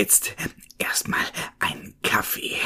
Jetzt 0.00 0.34
erstmal 0.78 1.20
einen 1.58 1.94
Kaffee. 2.00 2.56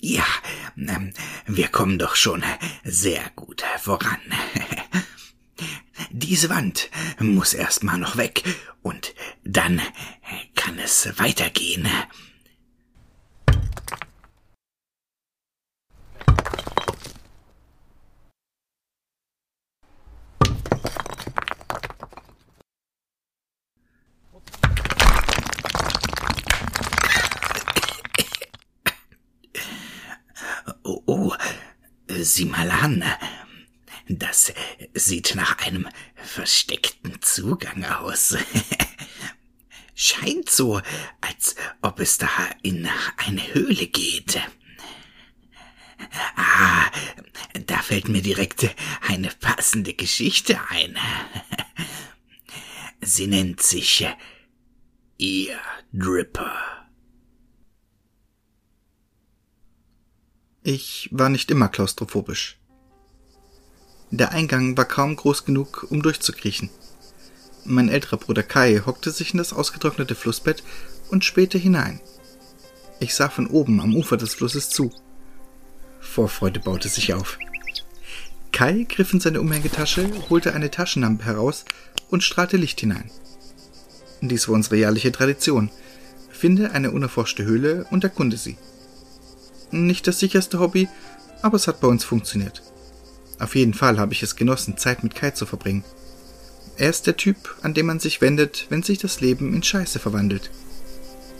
Ja, 0.00 0.24
ähm, 0.76 1.12
wir 1.46 1.68
kommen 1.68 2.00
doch 2.00 2.16
schon 2.16 2.42
sehr 2.82 3.30
gut 3.36 3.62
voran. 3.78 4.18
Diese 6.10 6.50
Wand 6.50 6.90
muss 7.20 7.54
erstmal 7.54 7.98
noch 7.98 8.16
weg 8.16 8.42
und 8.82 9.14
dann 9.44 9.80
kann 10.58 10.78
es 10.80 11.08
weitergehen. 11.18 11.88
Oh, 30.82 31.02
oh, 31.06 31.32
sieh 32.08 32.46
mal 32.46 32.70
an. 32.70 33.04
Das 34.08 34.52
sieht 34.94 35.34
nach 35.36 35.58
einem 35.58 35.88
versteckten 36.16 37.22
Zugang 37.22 37.84
aus. 37.84 38.36
Scheint 40.00 40.48
so, 40.48 40.80
als 41.20 41.56
ob 41.82 41.98
es 41.98 42.18
da 42.18 42.28
in 42.62 42.88
eine 43.16 43.52
Höhle 43.52 43.88
geht. 43.88 44.40
Ah, 46.36 46.88
da 47.66 47.78
fällt 47.78 48.08
mir 48.08 48.22
direkt 48.22 48.76
eine 49.08 49.28
passende 49.40 49.94
Geschichte 49.94 50.60
ein. 50.68 50.96
Sie 53.00 53.26
nennt 53.26 53.60
sich 53.60 54.06
Ear 55.18 55.58
Dripper. 55.92 56.86
Ich 60.62 61.08
war 61.10 61.28
nicht 61.28 61.50
immer 61.50 61.68
klaustrophobisch. 61.70 62.60
Der 64.12 64.30
Eingang 64.30 64.76
war 64.76 64.84
kaum 64.84 65.16
groß 65.16 65.44
genug, 65.44 65.88
um 65.90 66.04
durchzukriechen. 66.04 66.70
Mein 67.70 67.90
älterer 67.90 68.16
Bruder 68.16 68.42
Kai 68.42 68.80
hockte 68.86 69.10
sich 69.10 69.32
in 69.32 69.38
das 69.38 69.52
ausgetrocknete 69.52 70.14
Flussbett 70.14 70.62
und 71.10 71.22
spähte 71.22 71.58
hinein. 71.58 72.00
Ich 72.98 73.14
sah 73.14 73.28
von 73.28 73.46
oben 73.46 73.82
am 73.82 73.94
Ufer 73.94 74.16
des 74.16 74.34
Flusses 74.34 74.70
zu. 74.70 74.90
Vorfreude 76.00 76.60
baute 76.60 76.88
sich 76.88 77.12
auf. 77.12 77.38
Kai 78.52 78.86
griff 78.88 79.12
in 79.12 79.20
seine 79.20 79.42
Umhängetasche, 79.42 80.08
holte 80.30 80.54
eine 80.54 80.70
Taschenlampe 80.70 81.26
heraus 81.26 81.66
und 82.08 82.24
strahlte 82.24 82.56
Licht 82.56 82.80
hinein. 82.80 83.10
Dies 84.22 84.48
war 84.48 84.54
unsere 84.54 84.76
jährliche 84.76 85.12
Tradition. 85.12 85.70
Finde 86.30 86.70
eine 86.70 86.90
unerforschte 86.90 87.44
Höhle 87.44 87.84
und 87.90 88.02
erkunde 88.02 88.38
sie. 88.38 88.56
Nicht 89.70 90.06
das 90.06 90.20
sicherste 90.20 90.58
Hobby, 90.58 90.88
aber 91.42 91.56
es 91.56 91.68
hat 91.68 91.80
bei 91.82 91.88
uns 91.88 92.02
funktioniert. 92.02 92.62
Auf 93.38 93.54
jeden 93.54 93.74
Fall 93.74 93.98
habe 93.98 94.14
ich 94.14 94.22
es 94.22 94.36
genossen, 94.36 94.78
Zeit 94.78 95.04
mit 95.04 95.14
Kai 95.14 95.32
zu 95.32 95.44
verbringen. 95.44 95.84
Er 96.78 96.90
ist 96.90 97.08
der 97.08 97.16
Typ, 97.16 97.56
an 97.62 97.74
den 97.74 97.86
man 97.86 97.98
sich 97.98 98.20
wendet, 98.20 98.66
wenn 98.68 98.84
sich 98.84 98.98
das 98.98 99.20
Leben 99.20 99.52
in 99.52 99.64
Scheiße 99.64 99.98
verwandelt. 99.98 100.50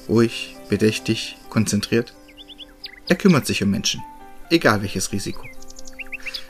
Ruhig, 0.09 0.57
bedächtig, 0.69 1.37
konzentriert. 1.49 2.13
Er 3.09 3.15
kümmert 3.15 3.47
sich 3.47 3.63
um 3.63 3.71
Menschen, 3.71 4.03
egal 4.51 4.83
welches 4.83 5.13
Risiko. 5.13 5.45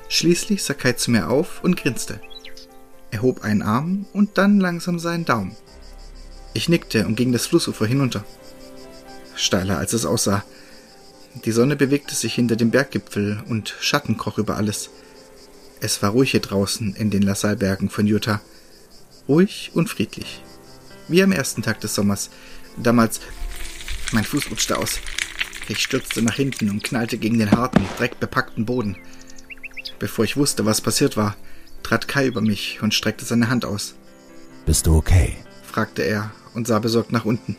Schließlich 0.08 0.62
sah 0.62 0.72
Kai 0.72 0.94
zu 0.94 1.10
mir 1.10 1.28
auf 1.28 1.62
und 1.62 1.76
grinste. 1.76 2.18
Er 3.10 3.20
hob 3.20 3.44
einen 3.44 3.60
Arm 3.60 4.06
und 4.14 4.38
dann 4.38 4.58
langsam 4.58 4.98
seinen 4.98 5.26
Daumen. 5.26 5.54
Ich 6.54 6.70
nickte 6.70 7.06
und 7.06 7.14
ging 7.14 7.30
das 7.30 7.46
Flussufer 7.46 7.84
hinunter. 7.84 8.24
Steiler 9.34 9.76
als 9.76 9.92
es 9.92 10.06
aussah. 10.06 10.44
Die 11.44 11.52
Sonne 11.52 11.76
bewegte 11.76 12.14
sich 12.14 12.34
hinter 12.34 12.56
dem 12.56 12.70
Berggipfel 12.70 13.42
und 13.48 13.74
Schatten 13.80 14.16
kroch 14.16 14.38
über 14.38 14.56
alles. 14.56 14.88
Es 15.80 16.02
war 16.02 16.10
ruhig 16.10 16.30
hier 16.30 16.40
draußen 16.40 16.96
in 16.96 17.10
den 17.10 17.22
Lassalbergen 17.22 17.90
von 17.90 18.06
Utah. 18.06 18.40
Ruhig 19.28 19.70
und 19.74 19.88
friedlich. 19.88 20.42
Wie 21.06 21.22
am 21.22 21.32
ersten 21.32 21.62
Tag 21.62 21.80
des 21.80 21.94
Sommers. 21.94 22.30
Damals. 22.76 23.20
Mein 24.12 24.24
Fuß 24.24 24.50
rutschte 24.50 24.78
aus. 24.78 25.00
Ich 25.68 25.80
stürzte 25.80 26.22
nach 26.22 26.36
hinten 26.36 26.70
und 26.70 26.82
knallte 26.82 27.18
gegen 27.18 27.38
den 27.38 27.50
harten, 27.50 27.84
dreckbepackten 27.98 28.64
Boden. 28.64 28.96
Bevor 29.98 30.24
ich 30.24 30.36
wusste, 30.36 30.64
was 30.64 30.80
passiert 30.80 31.16
war, 31.16 31.36
trat 31.82 32.08
Kai 32.08 32.26
über 32.26 32.40
mich 32.40 32.80
und 32.80 32.94
streckte 32.94 33.24
seine 33.24 33.50
Hand 33.50 33.64
aus. 33.64 33.94
Bist 34.64 34.86
du 34.86 34.96
okay? 34.96 35.36
fragte 35.62 36.02
er 36.02 36.30
und 36.54 36.66
sah 36.66 36.78
besorgt 36.78 37.12
nach 37.12 37.24
unten. 37.24 37.56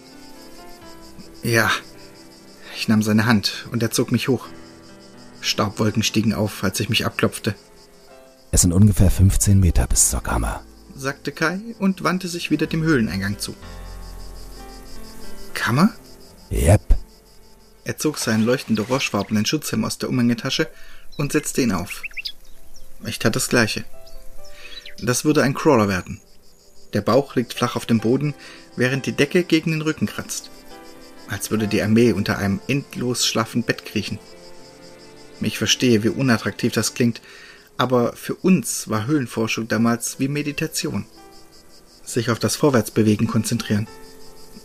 Ja. 1.44 1.70
Ich 2.76 2.88
nahm 2.88 3.04
seine 3.04 3.26
Hand 3.26 3.68
und 3.72 3.84
er 3.84 3.92
zog 3.92 4.12
mich 4.12 4.28
hoch. 4.28 4.48
Staubwolken 5.42 6.04
stiegen 6.04 6.34
auf, 6.34 6.64
als 6.64 6.80
ich 6.80 6.90
mich 6.90 7.06
abklopfte. 7.06 7.56
Es 8.52 8.62
sind 8.62 8.74
ungefähr 8.74 9.12
15 9.12 9.60
Meter 9.60 9.86
bis 9.86 10.10
zur 10.10 10.22
Kammer, 10.22 10.64
sagte 11.00 11.32
Kai 11.32 11.60
und 11.80 12.04
wandte 12.04 12.28
sich 12.28 12.52
wieder 12.52 12.68
dem 12.68 12.84
Höhleneingang 12.84 13.40
zu. 13.40 13.56
Kammer? 15.54 15.94
Yep. 16.52 16.82
Er 17.86 17.98
zog 17.98 18.18
seinen 18.18 18.44
leuchtend 18.44 18.80
orangefarbenen 18.80 19.46
Schutzhelm 19.46 19.86
aus 19.86 19.98
der 19.98 20.10
Umhängetasche 20.10 20.70
und 21.18 21.32
setzte 21.32 21.62
ihn 21.62 21.72
auf. 21.72 22.04
Ich 23.06 23.20
tat 23.20 23.36
das 23.36 23.50
gleiche. 23.50 23.86
Das 25.02 25.26
würde 25.26 25.44
ein 25.44 25.54
Crawler 25.54 25.88
werden. 25.88 26.22
Der 26.94 27.02
Bauch 27.02 27.36
liegt 27.36 27.54
flach 27.54 27.76
auf 27.76 27.86
dem 27.86 28.00
Boden, 28.00 28.34
während 28.76 29.06
die 29.06 29.12
Decke 29.14 29.44
gegen 29.44 29.72
den 29.72 29.82
Rücken 29.82 30.08
kratzt. 30.08 30.50
Als 31.28 31.52
würde 31.52 31.68
die 31.68 31.82
Armee 31.82 32.12
unter 32.12 32.38
einem 32.38 32.60
endlos 32.68 33.26
schlaffen 33.26 33.64
Bett 33.64 33.86
kriechen. 33.86 34.20
Ich 35.42 35.58
verstehe, 35.58 36.04
wie 36.04 36.10
unattraktiv 36.10 36.74
das 36.74 36.94
klingt, 36.94 37.22
aber 37.80 38.14
für 38.14 38.36
uns 38.36 38.90
war 38.90 39.08
Höhlenforschung 39.08 39.70
damals 39.70 40.20
wie 40.20 40.28
Meditation. 40.28 41.06
Sich 42.04 42.30
auf 42.30 42.38
das 42.38 42.58
Vorwärtsbewegen 42.58 43.26
konzentrieren. 43.26 43.88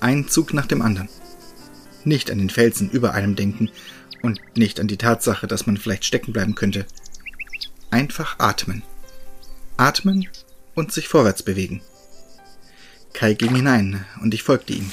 Ein 0.01 0.29
Zug 0.29 0.53
nach 0.53 0.67
dem 0.67 0.83
anderen. 0.83 1.09
Nicht 2.03 2.33
an 2.33 2.39
den 2.39 2.51
Felsen 2.51 2.91
über 2.91 3.15
einem 3.15 3.37
denken 3.37 3.71
und 4.23 4.41
nicht 4.57 4.81
an 4.81 4.89
die 4.89 4.97
Tatsache, 4.97 5.47
dass 5.47 5.65
man 5.65 5.77
vielleicht 5.77 6.05
stecken 6.05 6.33
bleiben 6.33 6.57
könnte. 6.57 6.87
Einfach 7.93 8.41
atmen. 8.41 8.83
Atmen 9.77 10.29
und 10.75 10.91
sich 10.91 11.07
vorwärts 11.07 11.45
bewegen. 11.45 11.83
Kai 13.13 13.35
ging 13.35 13.55
hinein 13.55 14.05
und 14.23 14.35
ich 14.35 14.43
folgte 14.43 14.73
ihm. 14.73 14.93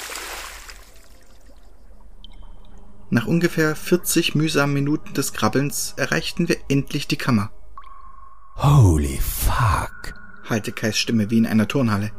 Nach 3.10 3.26
ungefähr 3.26 3.74
40 3.74 4.36
mühsamen 4.36 4.74
Minuten 4.74 5.12
des 5.12 5.32
Krabbelns 5.32 5.94
erreichten 5.96 6.48
wir 6.48 6.58
endlich 6.68 7.08
die 7.08 7.18
Kammer. 7.18 7.50
Holy 8.64 9.18
fuck, 9.18 10.14
hallte 10.48 10.70
Kais 10.70 10.96
Stimme 10.96 11.30
wie 11.30 11.38
in 11.38 11.46
einer 11.46 11.66
Turnhalle. 11.66 12.12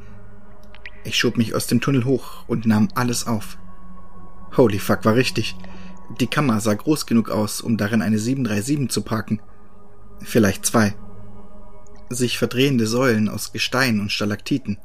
Ich 1.06 1.16
schob 1.16 1.38
mich 1.38 1.56
aus 1.56 1.68
dem 1.68 1.80
Tunnel 1.80 2.04
hoch 2.04 2.44
und 2.48 2.66
nahm 2.66 2.90
alles 2.96 3.28
auf. 3.28 3.58
Holy 4.58 4.78
fuck 4.78 5.06
war 5.06 5.16
richtig. 5.16 5.56
Die 6.20 6.28
Kammer 6.28 6.60
sah 6.60 6.74
groß 6.74 7.06
genug 7.06 7.30
aus, 7.30 7.62
um 7.62 7.78
darin 7.78 8.02
eine 8.02 8.20
737 8.20 8.90
zu 8.90 9.04
parken. 9.04 9.42
Vielleicht 10.20 10.66
zwei. 10.66 10.96
Sich 12.10 12.38
verdrehende 12.38 12.88
Säulen 12.88 13.30
aus 13.30 13.54
Gestein 13.54 14.02
und 14.02 14.12
Stalaktiten. 14.12 14.80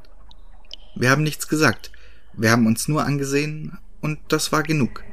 Wir 0.95 1.11
haben 1.11 1.23
nichts 1.23 1.49
gesagt. 1.49 1.91
Wir 2.31 2.51
haben 2.51 2.67
uns 2.67 2.87
nur 2.87 3.03
angesehen 3.03 3.77
und 3.99 4.17
das 4.29 4.53
war 4.53 4.63
genug. 4.63 5.03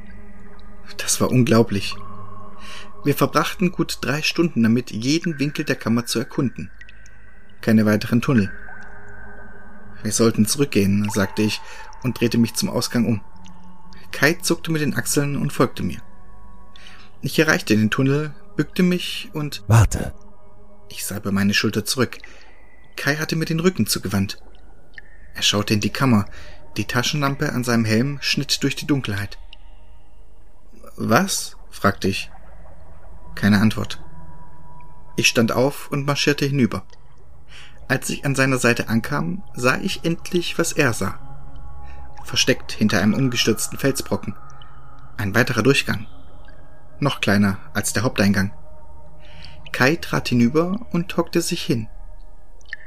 Das 0.96 1.20
war 1.20 1.28
unglaublich. 1.28 1.96
Wir 3.04 3.14
verbrachten 3.14 3.72
gut 3.72 3.98
drei 4.00 4.22
Stunden 4.22 4.62
damit, 4.62 4.90
jeden 4.90 5.38
Winkel 5.38 5.64
der 5.64 5.76
Kammer 5.76 6.06
zu 6.06 6.18
erkunden. 6.18 6.70
Keine 7.60 7.86
weiteren 7.86 8.20
Tunnel. 8.20 8.52
Wir 10.02 10.12
sollten 10.12 10.46
zurückgehen, 10.46 11.08
sagte 11.10 11.42
ich 11.42 11.60
und 12.02 12.20
drehte 12.20 12.38
mich 12.38 12.54
zum 12.54 12.68
Ausgang 12.68 13.06
um. 13.06 13.20
Kai 14.12 14.34
zuckte 14.34 14.70
mit 14.70 14.82
den 14.82 14.94
Achseln 14.94 15.36
und 15.36 15.52
folgte 15.52 15.82
mir. 15.82 16.00
Ich 17.22 17.38
erreichte 17.38 17.76
den 17.76 17.90
Tunnel, 17.90 18.34
bückte 18.56 18.82
mich 18.82 19.30
und... 19.32 19.64
Warte. 19.66 20.14
Ich 20.88 21.04
sah 21.04 21.16
über 21.16 21.32
meine 21.32 21.54
Schulter 21.54 21.84
zurück. 21.84 22.18
Kai 22.96 23.16
hatte 23.16 23.36
mir 23.36 23.46
den 23.46 23.60
Rücken 23.60 23.86
zugewandt. 23.86 24.38
Er 25.34 25.42
schaute 25.42 25.74
in 25.74 25.80
die 25.80 25.90
Kammer. 25.90 26.26
Die 26.76 26.84
Taschenlampe 26.84 27.52
an 27.52 27.64
seinem 27.64 27.84
Helm 27.84 28.18
schnitt 28.20 28.62
durch 28.62 28.76
die 28.76 28.86
Dunkelheit. 28.86 29.38
Was? 30.96 31.56
fragte 31.70 32.08
ich. 32.08 32.30
Keine 33.36 33.60
Antwort. 33.60 34.02
Ich 35.14 35.28
stand 35.28 35.52
auf 35.52 35.88
und 35.92 36.04
marschierte 36.04 36.44
hinüber. 36.44 36.82
Als 37.86 38.10
ich 38.10 38.24
an 38.24 38.34
seiner 38.34 38.58
Seite 38.58 38.88
ankam, 38.88 39.44
sah 39.54 39.78
ich 39.78 40.04
endlich, 40.04 40.58
was 40.58 40.72
er 40.72 40.92
sah. 40.92 41.20
versteckt 42.24 42.72
hinter 42.72 43.00
einem 43.00 43.14
umgestürzten 43.14 43.78
Felsbrocken. 43.78 44.34
Ein 45.16 45.36
weiterer 45.36 45.62
Durchgang. 45.62 46.08
Noch 46.98 47.20
kleiner 47.20 47.58
als 47.72 47.92
der 47.92 48.02
Haupteingang. 48.02 48.52
Kai 49.70 49.94
trat 49.94 50.28
hinüber 50.28 50.86
und 50.90 51.16
hockte 51.16 51.40
sich 51.40 51.62
hin. 51.62 51.88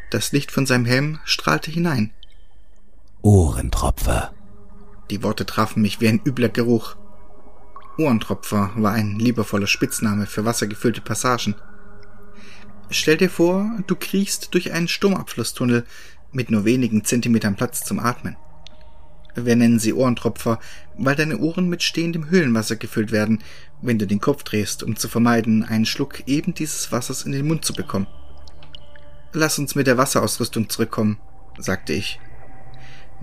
Das 0.09 0.33
Licht 0.33 0.51
von 0.51 0.65
seinem 0.65 0.85
Helm 0.85 1.19
strahlte 1.23 1.71
hinein. 1.71 2.11
Ohrentropfer. 3.21 4.33
Die 5.09 5.23
Worte 5.23 5.45
trafen 5.45 5.81
mich 5.81 6.01
wie 6.01 6.07
ein 6.07 6.21
übler 6.25 6.49
Geruch. 6.49 6.97
Ohrentropfer 7.99 8.71
war 8.75 8.93
ein 8.93 9.19
liebevoller 9.19 9.67
Spitzname 9.67 10.25
für 10.25 10.45
wassergefüllte 10.45 11.01
Passagen. 11.01 11.55
Stell 12.89 13.17
dir 13.17 13.29
vor, 13.29 13.69
du 13.85 13.95
kriechst 13.95 14.53
durch 14.53 14.71
einen 14.71 14.87
Sturmabflusstunnel 14.87 15.85
mit 16.31 16.49
nur 16.49 16.65
wenigen 16.65 17.03
Zentimetern 17.03 17.55
Platz 17.55 17.83
zum 17.83 17.99
Atmen. 17.99 18.35
Wir 19.35 19.55
nennen 19.55 19.79
sie 19.79 19.93
Ohrentropfer, 19.93 20.59
weil 20.97 21.15
deine 21.15 21.37
Ohren 21.37 21.69
mit 21.69 21.83
stehendem 21.83 22.29
Höhlenwasser 22.29 22.77
gefüllt 22.77 23.11
werden, 23.11 23.43
wenn 23.81 23.99
du 23.99 24.07
den 24.07 24.19
Kopf 24.19 24.43
drehst, 24.43 24.81
um 24.81 24.95
zu 24.95 25.07
vermeiden, 25.07 25.63
einen 25.63 25.85
Schluck 25.85 26.27
eben 26.27 26.53
dieses 26.53 26.91
Wassers 26.91 27.23
in 27.23 27.31
den 27.31 27.47
Mund 27.47 27.63
zu 27.63 27.73
bekommen. 27.73 28.07
Lass 29.33 29.59
uns 29.59 29.75
mit 29.75 29.87
der 29.87 29.97
Wasserausrüstung 29.97 30.69
zurückkommen, 30.69 31.19
sagte 31.57 31.93
ich. 31.93 32.19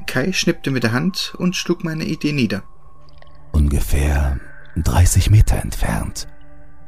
Kai 0.07 0.33
schnippte 0.33 0.71
mit 0.71 0.85
der 0.85 0.93
Hand 0.93 1.35
und 1.39 1.57
schlug 1.57 1.83
meine 1.83 2.05
Idee 2.05 2.33
nieder. 2.33 2.63
Ungefähr 3.53 4.39
30 4.83 5.31
Meter 5.31 5.57
entfernt 5.57 6.29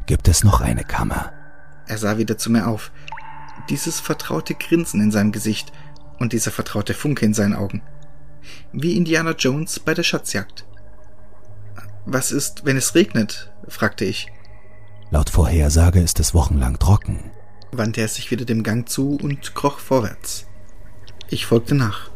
gibt 0.06 0.26
es 0.29 0.43
noch 0.43 0.62
eine 0.62 0.85
Kammer. 0.85 1.32
Er 1.87 1.99
sah 1.99 2.17
wieder 2.17 2.38
zu 2.38 2.50
mir 2.50 2.67
auf. 2.67 2.90
Dieses 3.69 4.00
vertraute 4.00 4.55
Grinsen 4.55 5.02
in 5.02 5.11
seinem 5.11 5.32
Gesicht 5.32 5.70
und 6.19 6.32
dieser 6.32 6.50
vertraute 6.50 6.94
Funke 6.94 7.26
in 7.26 7.35
seinen 7.35 7.55
Augen. 7.55 7.82
Wie 8.73 8.96
Indiana 8.96 9.32
Jones 9.32 9.81
bei 9.81 9.93
der 9.93 10.02
Schatzjagd. 10.02 10.67
Was 12.06 12.32
ist, 12.32 12.64
wenn 12.64 12.79
es 12.79 12.94
regnet? 12.94 13.52
fragte 13.69 14.06
ich. 14.06 14.32
Laut 15.11 15.29
Vorhersage 15.29 16.00
ist 16.00 16.20
es 16.20 16.32
wochenlang 16.32 16.79
trocken. 16.79 17.31
Wandte 17.73 18.00
er 18.00 18.08
sich 18.08 18.31
wieder 18.31 18.46
dem 18.46 18.62
Gang 18.62 18.88
zu 18.88 19.19
und 19.23 19.55
kroch 19.55 19.79
vorwärts. 19.79 20.46
Ich 21.29 21.44
folgte 21.44 21.75
nach. 21.75 22.11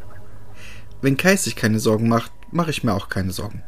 Wenn 1.02 1.18
Kai 1.18 1.36
sich 1.36 1.56
keine 1.56 1.78
Sorgen 1.78 2.08
macht, 2.08 2.32
mache 2.50 2.70
ich 2.70 2.84
mir 2.84 2.94
auch 2.94 3.10
keine 3.10 3.32
Sorgen. 3.32 3.62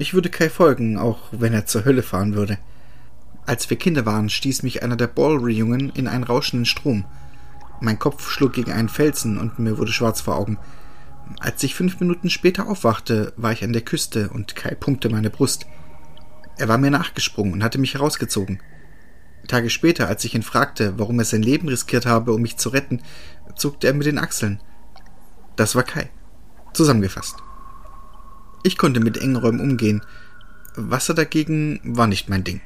Ich 0.00 0.14
würde 0.14 0.30
Kai 0.30 0.48
folgen, 0.48 0.96
auch 0.96 1.18
wenn 1.32 1.52
er 1.52 1.66
zur 1.66 1.84
Hölle 1.84 2.04
fahren 2.04 2.34
würde. 2.34 2.58
Als 3.46 3.68
wir 3.68 3.76
Kinder 3.76 4.06
waren, 4.06 4.28
stieß 4.28 4.62
mich 4.62 4.82
einer 4.84 4.96
der 4.96 5.08
Ballry-Jungen 5.08 5.90
in 5.90 6.06
einen 6.06 6.22
rauschenden 6.22 6.66
Strom. 6.66 7.04
Mein 7.80 7.98
Kopf 7.98 8.30
schlug 8.30 8.52
gegen 8.52 8.70
einen 8.70 8.88
Felsen 8.88 9.38
und 9.38 9.58
mir 9.58 9.76
wurde 9.76 9.90
schwarz 9.90 10.20
vor 10.20 10.36
Augen. 10.36 10.58
Als 11.40 11.62
ich 11.64 11.74
fünf 11.74 11.98
Minuten 11.98 12.30
später 12.30 12.68
aufwachte, 12.68 13.32
war 13.36 13.52
ich 13.52 13.64
an 13.64 13.72
der 13.72 13.82
Küste 13.82 14.30
und 14.30 14.54
Kai 14.54 14.76
pumpte 14.76 15.08
meine 15.08 15.30
Brust. 15.30 15.66
Er 16.56 16.68
war 16.68 16.78
mir 16.78 16.90
nachgesprungen 16.90 17.54
und 17.54 17.64
hatte 17.64 17.78
mich 17.78 17.94
herausgezogen. 17.94 18.60
Tage 19.48 19.70
später, 19.70 20.06
als 20.06 20.24
ich 20.24 20.34
ihn 20.34 20.42
fragte, 20.42 20.98
warum 20.98 21.18
er 21.18 21.24
sein 21.24 21.42
Leben 21.42 21.68
riskiert 21.68 22.06
habe, 22.06 22.32
um 22.32 22.42
mich 22.42 22.56
zu 22.56 22.68
retten, 22.68 23.02
zuckte 23.56 23.88
er 23.88 23.94
mit 23.94 24.06
den 24.06 24.18
Achseln. 24.18 24.60
Das 25.56 25.74
war 25.74 25.82
Kai. 25.82 26.08
Zusammengefasst. 26.72 27.36
Ich 28.68 28.76
konnte 28.76 29.00
mit 29.00 29.16
engen 29.16 29.36
Räumen 29.36 29.60
umgehen. 29.60 30.02
Wasser 30.76 31.14
dagegen 31.14 31.80
war 31.84 32.06
nicht 32.06 32.28
mein 32.28 32.44
Ding. 32.44 32.60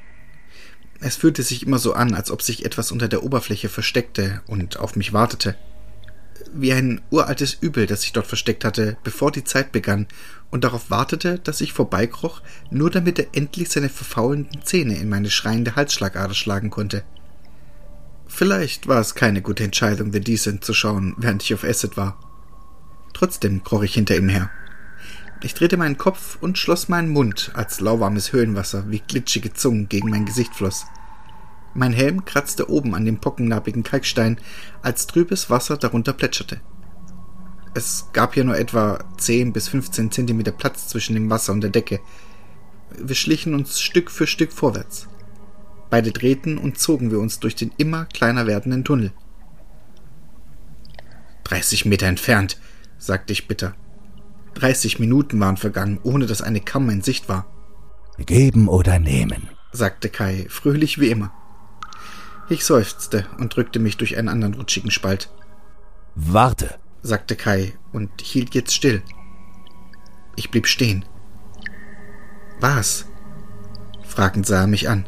Es 0.99 1.15
fühlte 1.15 1.45
sich 1.45 1.65
immer 1.65 1.79
so 1.79 1.93
an, 1.93 2.15
als 2.15 2.33
ob 2.33 2.43
sich 2.43 2.65
etwas 2.65 2.91
unter 2.91 3.07
der 3.07 3.23
Oberfläche 3.23 3.69
versteckte 3.69 4.43
und 4.49 4.81
auf 4.81 4.97
mich 4.97 5.13
wartete. 5.13 5.55
Wie 6.53 6.73
ein 6.73 7.03
uraltes 7.11 7.55
Übel, 7.55 7.87
das 7.87 8.03
sich 8.03 8.13
dort 8.13 8.27
versteckt 8.27 8.65
hatte, 8.65 8.97
bevor 9.05 9.31
die 9.31 9.45
Zeit 9.45 9.71
begann 9.71 10.09
und 10.51 10.65
darauf 10.65 10.91
wartete, 10.91 11.39
dass 11.39 11.61
ich 11.61 11.73
vorbeikroch, 11.73 12.43
nur 12.69 12.91
damit 12.91 13.21
er 13.21 13.29
endlich 13.33 13.69
seine 13.69 13.89
verfaulenden 13.89 14.65
Zähne 14.65 14.97
in 14.97 15.09
meine 15.09 15.31
schreiende 15.31 15.77
Halsschlagader 15.77 16.35
schlagen 16.35 16.71
konnte. 16.71 17.05
Vielleicht 18.27 18.89
war 18.89 18.99
es 18.99 19.15
keine 19.15 19.41
gute 19.41 19.63
Entscheidung, 19.63 20.13
The 20.13 20.19
Decent 20.19 20.65
zu 20.65 20.75
schauen, 20.75 21.15
während 21.17 21.45
ich 21.45 21.55
auf 21.55 21.63
Acid 21.63 21.97
war. 21.97 22.19
Trotzdem 23.15 23.63
kroch 23.63 23.85
ich 23.85 23.95
hinter 23.95 24.17
ihm 24.17 24.29
her. 24.29 24.51
Ich 25.45 25.55
drehte 25.55 25.77
meinen 25.77 25.99
Kopf 25.99 26.39
und 26.41 26.57
schloss 26.57 26.89
meinen 26.89 27.09
Mund, 27.09 27.51
als 27.55 27.81
lauwarmes 27.81 28.33
Höhenwasser 28.33 28.85
wie 28.91 29.01
glitschige 29.01 29.53
Zungen 29.53 29.89
gegen 29.89 30.09
mein 30.09 30.25
Gesicht 30.25 30.55
floss. 30.55 30.87
Mein 31.75 31.93
Helm 31.93 32.25
kratzte 32.25 32.71
oben 32.71 32.95
an 32.95 33.05
dem 33.05 33.19
pockennarbigen 33.19 33.83
Kalkstein, 33.83 34.39
als 34.83 35.09
trübes 35.09 35.51
Wasser 35.51 35.77
darunter 35.77 36.13
plätscherte. 36.13 36.61
Es 37.75 38.07
gab 38.13 38.35
hier 38.35 38.45
nur 38.45 38.57
etwa 38.57 39.03
10 39.17 39.53
bis 39.53 39.69
15 39.69 40.13
Zentimeter 40.13 40.53
Platz 40.53 40.89
zwischen 40.89 41.15
dem 41.15 41.29
Wasser 41.29 41.53
und 41.53 41.63
der 41.63 41.71
Decke. 41.71 42.01
Wir 42.97 43.17
schlichen 43.17 43.55
uns 43.55 43.81
Stück 43.81 44.11
für 44.11 44.29
Stück 44.29 44.53
vorwärts. 44.53 45.09
Beide 45.91 46.13
drehten 46.13 46.57
und 46.57 46.79
zogen 46.79 47.11
wir 47.11 47.19
uns 47.19 47.41
durch 47.41 47.57
den 47.57 47.73
immer 47.79 48.05
kleiner 48.05 48.47
werdenden 48.47 48.85
Tunnel. 48.85 49.13
30 51.45 51.87
Meter 51.87 52.07
entfernt, 52.07 52.59
sagte 52.99 53.33
ich 53.33 53.49
bitter. 53.49 53.75
30 54.55 54.99
Minuten 54.99 55.41
waren 55.41 55.57
vergangen, 55.57 55.99
ohne 56.03 56.27
dass 56.27 56.43
eine 56.43 56.61
Kammer 56.61 56.93
in 56.93 57.03
Sicht 57.03 57.29
war. 57.29 57.47
Geben 58.19 58.69
oder 58.69 58.99
nehmen, 58.99 59.49
sagte 59.73 60.09
Kai, 60.09 60.47
fröhlich 60.49 60.99
wie 60.99 61.11
immer. 61.11 61.33
Ich 62.49 62.65
seufzte 62.65 63.27
und 63.39 63.57
drückte 63.57 63.79
mich 63.79 63.97
durch 63.97 64.17
einen 64.17 64.29
anderen 64.29 64.55
rutschigen 64.55 64.91
Spalt. 64.91 65.31
Warte, 66.15 66.75
sagte 67.03 67.37
Kai 67.37 67.73
und 67.93 68.11
hielt 68.21 68.55
jetzt 68.55 68.75
still. 68.75 69.03
Ich 70.37 70.51
blieb 70.51 70.67
stehen. 70.67 71.05
Was? 72.61 73.07
Fragend 74.03 74.47
sah 74.47 74.63
er 74.63 74.67
mich 74.67 74.89
an. 74.89 75.07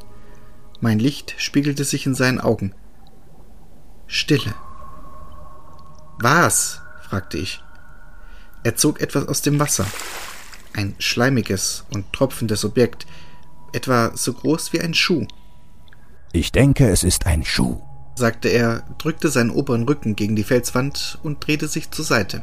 Mein 0.80 0.98
Licht 0.98 1.34
spiegelte 1.38 1.84
sich 1.84 2.06
in 2.06 2.14
seinen 2.14 2.40
Augen. 2.40 2.74
Stille. 4.06 4.54
Was? 6.20 6.80
fragte 7.02 7.38
ich. 7.38 7.63
Er 8.64 8.76
zog 8.76 9.00
etwas 9.00 9.28
aus 9.28 9.42
dem 9.42 9.60
Wasser. 9.60 9.86
Ein 10.72 10.94
schleimiges 10.98 11.84
und 11.92 12.12
tropfendes 12.12 12.64
Objekt, 12.64 13.06
etwa 13.74 14.10
so 14.14 14.32
groß 14.32 14.72
wie 14.72 14.80
ein 14.80 14.94
Schuh. 14.94 15.26
Ich 16.32 16.50
denke, 16.50 16.88
es 16.88 17.04
ist 17.04 17.26
ein 17.26 17.44
Schuh, 17.44 17.82
sagte 18.16 18.48
er, 18.48 18.82
drückte 18.98 19.28
seinen 19.28 19.50
oberen 19.50 19.84
Rücken 19.84 20.16
gegen 20.16 20.34
die 20.34 20.44
Felswand 20.44 21.18
und 21.22 21.46
drehte 21.46 21.68
sich 21.68 21.90
zur 21.90 22.06
Seite. 22.06 22.42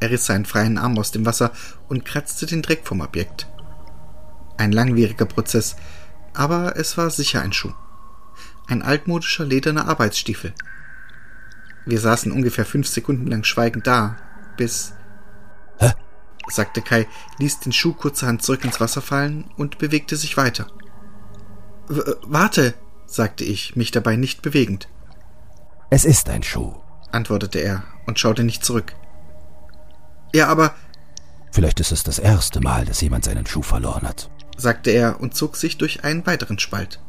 Er 0.00 0.10
riss 0.10 0.26
seinen 0.26 0.44
freien 0.44 0.76
Arm 0.76 0.98
aus 0.98 1.12
dem 1.12 1.24
Wasser 1.24 1.52
und 1.88 2.04
kratzte 2.04 2.46
den 2.46 2.60
Dreck 2.60 2.80
vom 2.84 3.00
Objekt. 3.00 3.46
Ein 4.56 4.72
langwieriger 4.72 5.26
Prozess, 5.26 5.76
aber 6.34 6.76
es 6.76 6.98
war 6.98 7.10
sicher 7.10 7.42
ein 7.42 7.52
Schuh. 7.52 7.72
Ein 8.66 8.82
altmodischer 8.82 9.44
lederner 9.44 9.86
Arbeitsstiefel. 9.86 10.52
Wir 11.86 12.00
saßen 12.00 12.32
ungefähr 12.32 12.64
fünf 12.64 12.88
Sekunden 12.88 13.28
lang 13.28 13.44
schweigend 13.44 13.86
da, 13.86 14.16
bis? 14.56 14.94
Sagte 16.48 16.82
Kai, 16.82 17.06
ließ 17.38 17.60
den 17.60 17.72
Schuh 17.72 17.92
kurzerhand 17.92 18.42
zurück 18.42 18.64
ins 18.64 18.80
Wasser 18.80 19.00
fallen 19.00 19.50
und 19.56 19.78
bewegte 19.78 20.16
sich 20.16 20.36
weiter. 20.36 20.66
W 21.88 22.02
warte, 22.22 22.74
sagte 23.06 23.44
ich, 23.44 23.76
mich 23.76 23.90
dabei 23.90 24.16
nicht 24.16 24.42
bewegend. 24.42 24.88
Es 25.90 26.04
ist 26.04 26.28
ein 26.28 26.42
Schuh, 26.42 26.74
antwortete 27.10 27.58
er 27.58 27.84
und 28.06 28.18
schaute 28.18 28.44
nicht 28.44 28.64
zurück. 28.64 28.94
Ja, 30.34 30.48
aber. 30.48 30.74
Vielleicht 31.50 31.80
ist 31.80 31.92
es 31.92 32.02
das 32.02 32.18
erste 32.18 32.60
Mal, 32.60 32.86
dass 32.86 33.02
jemand 33.02 33.24
seinen 33.24 33.46
Schuh 33.46 33.62
verloren 33.62 34.08
hat, 34.08 34.30
sagte 34.56 34.90
er 34.90 35.20
und 35.20 35.34
zog 35.34 35.56
sich 35.56 35.76
durch 35.76 36.04
einen 36.04 36.26
weiteren 36.26 36.58
Spalt. 36.58 37.00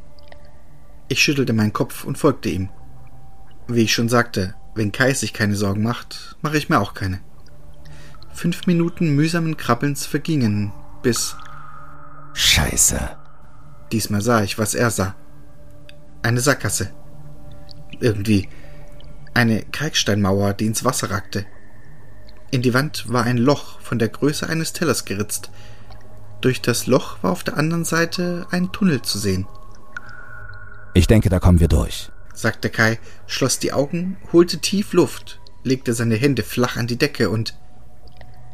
Ich 1.07 1.21
schüttelte 1.21 1.53
meinen 1.53 1.73
Kopf 1.73 2.03
und 2.03 2.17
folgte 2.17 2.49
ihm. 2.49 2.69
Wie 3.67 3.83
ich 3.83 3.93
schon 3.93 4.09
sagte, 4.09 4.55
wenn 4.75 4.91
Kai 4.91 5.13
sich 5.13 5.31
keine 5.31 5.55
Sorgen 5.55 5.83
macht, 5.83 6.35
mache 6.41 6.57
ich 6.57 6.67
mir 6.69 6.79
auch 6.79 6.93
keine. 6.93 7.21
Fünf 8.33 8.65
Minuten 8.67 9.15
mühsamen 9.15 9.57
Krabbelns 9.57 10.05
vergingen, 10.05 10.73
bis. 11.01 11.35
Scheiße. 12.33 12.99
Diesmal 13.91 14.21
sah 14.21 14.43
ich, 14.43 14.57
was 14.57 14.73
er 14.73 14.89
sah. 14.89 15.15
Eine 16.23 16.39
Sackgasse. 16.39 16.89
Irgendwie. 17.99 18.49
Eine 19.33 19.61
Kalksteinmauer, 19.61 20.53
die 20.53 20.65
ins 20.65 20.83
Wasser 20.83 21.11
ragte. 21.11 21.45
In 22.51 22.61
die 22.61 22.73
Wand 22.73 23.11
war 23.11 23.23
ein 23.23 23.37
Loch 23.37 23.79
von 23.81 23.99
der 23.99 24.09
Größe 24.09 24.47
eines 24.47 24.73
Tellers 24.73 25.05
geritzt. 25.05 25.49
Durch 26.41 26.61
das 26.61 26.87
Loch 26.87 27.23
war 27.23 27.31
auf 27.31 27.43
der 27.43 27.57
anderen 27.57 27.85
Seite 27.85 28.47
ein 28.51 28.71
Tunnel 28.71 29.01
zu 29.01 29.17
sehen. 29.17 29.47
Ich 30.93 31.07
denke, 31.07 31.29
da 31.29 31.39
kommen 31.39 31.59
wir 31.59 31.67
durch, 31.67 32.11
sagte 32.33 32.69
Kai, 32.69 32.99
schloss 33.25 33.57
die 33.57 33.73
Augen, 33.73 34.17
holte 34.31 34.59
tief 34.59 34.93
Luft, 34.93 35.39
legte 35.63 35.93
seine 35.93 36.15
Hände 36.15 36.43
flach 36.43 36.77
an 36.77 36.85
die 36.85 36.97
Decke 36.97 37.29
und 37.29 37.55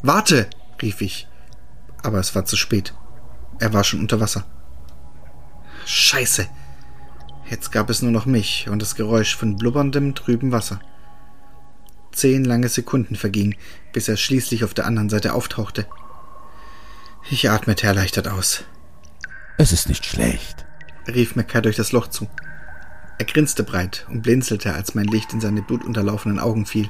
Warte, 0.01 0.49
rief 0.81 1.01
ich. 1.01 1.27
Aber 2.03 2.19
es 2.19 2.33
war 2.35 2.45
zu 2.45 2.55
spät. 2.55 2.93
Er 3.59 3.73
war 3.73 3.83
schon 3.83 3.99
unter 3.99 4.19
Wasser. 4.19 4.45
Scheiße. 5.85 6.47
Jetzt 7.49 7.71
gab 7.71 7.89
es 7.89 8.01
nur 8.01 8.11
noch 8.11 8.25
mich 8.25 8.69
und 8.69 8.81
das 8.81 8.95
Geräusch 8.95 9.35
von 9.35 9.55
blubberndem, 9.55 10.15
trüben 10.15 10.51
Wasser. 10.51 10.79
Zehn 12.11 12.45
lange 12.45 12.69
Sekunden 12.69 13.15
vergingen, 13.15 13.55
bis 13.91 14.07
er 14.07 14.17
schließlich 14.17 14.63
auf 14.63 14.73
der 14.73 14.85
anderen 14.85 15.09
Seite 15.09 15.33
auftauchte. 15.33 15.87
Ich 17.29 17.49
atmete 17.49 17.87
erleichtert 17.87 18.27
aus. 18.27 18.63
Es 19.57 19.71
ist 19.71 19.89
nicht 19.89 20.05
schlecht, 20.05 20.65
rief 21.07 21.35
Mackay 21.35 21.61
durch 21.61 21.75
das 21.75 21.91
Loch 21.91 22.07
zu. 22.07 22.29
Er 23.17 23.25
grinste 23.25 23.63
breit 23.63 24.05
und 24.09 24.21
blinzelte, 24.21 24.73
als 24.73 24.95
mein 24.95 25.05
Licht 25.05 25.33
in 25.33 25.41
seine 25.41 25.61
blutunterlaufenen 25.61 26.39
Augen 26.39 26.65
fiel. 26.65 26.89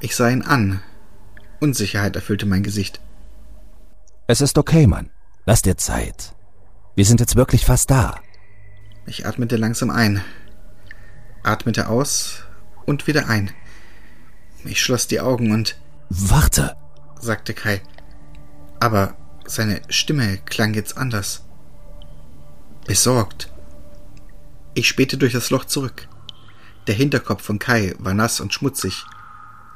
Ich 0.00 0.16
sah 0.16 0.30
ihn 0.30 0.42
an. 0.42 0.82
Unsicherheit 1.62 2.16
erfüllte 2.16 2.44
mein 2.44 2.64
Gesicht. 2.64 3.00
Es 4.26 4.40
ist 4.40 4.58
okay, 4.58 4.88
Mann. 4.88 5.10
Lass 5.46 5.62
dir 5.62 5.76
Zeit. 5.76 6.34
Wir 6.96 7.04
sind 7.04 7.20
jetzt 7.20 7.36
wirklich 7.36 7.64
fast 7.64 7.90
da. 7.90 8.20
Ich 9.06 9.26
atmete 9.26 9.56
langsam 9.56 9.90
ein, 9.90 10.22
atmete 11.42 11.88
aus 11.88 12.42
und 12.84 13.06
wieder 13.06 13.28
ein. 13.28 13.52
Ich 14.64 14.82
schloss 14.82 15.06
die 15.06 15.20
Augen 15.20 15.52
und. 15.52 15.76
Warte, 16.08 16.76
sagte 17.20 17.54
Kai. 17.54 17.80
Aber 18.80 19.16
seine 19.46 19.82
Stimme 19.88 20.38
klang 20.38 20.74
jetzt 20.74 20.96
anders. 20.96 21.44
Besorgt. 22.86 23.52
Ich 24.74 24.88
spähte 24.88 25.16
durch 25.16 25.32
das 25.32 25.50
Loch 25.50 25.64
zurück. 25.64 26.08
Der 26.88 26.94
Hinterkopf 26.96 27.42
von 27.42 27.58
Kai 27.58 27.94
war 27.98 28.14
nass 28.14 28.40
und 28.40 28.52
schmutzig. 28.52 29.04